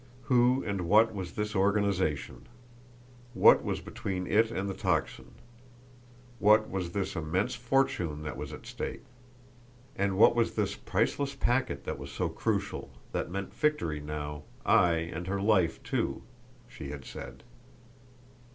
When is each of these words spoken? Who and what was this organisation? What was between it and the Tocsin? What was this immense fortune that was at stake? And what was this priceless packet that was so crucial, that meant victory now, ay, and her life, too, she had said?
Who 0.23 0.63
and 0.63 0.89
what 0.89 1.13
was 1.13 1.33
this 1.33 1.55
organisation? 1.55 2.47
What 3.35 3.63
was 3.63 3.81
between 3.81 4.25
it 4.25 4.49
and 4.49 4.67
the 4.67 4.73
Tocsin? 4.73 5.35
What 6.39 6.71
was 6.71 6.91
this 6.93 7.15
immense 7.15 7.53
fortune 7.53 8.23
that 8.23 8.35
was 8.35 8.51
at 8.51 8.65
stake? 8.65 9.03
And 9.95 10.17
what 10.17 10.35
was 10.35 10.55
this 10.55 10.75
priceless 10.75 11.35
packet 11.35 11.83
that 11.83 11.99
was 11.99 12.11
so 12.11 12.29
crucial, 12.29 12.89
that 13.11 13.29
meant 13.29 13.53
victory 13.53 13.99
now, 13.99 14.41
ay, 14.65 14.95
and 15.13 15.27
her 15.27 15.39
life, 15.39 15.83
too, 15.83 16.23
she 16.67 16.89
had 16.89 17.05
said? 17.05 17.43